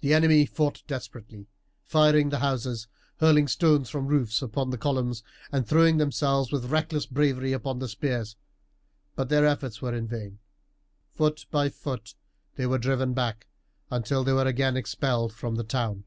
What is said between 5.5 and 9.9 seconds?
and throwing themselves with reckless bravery upon the spears, but their efforts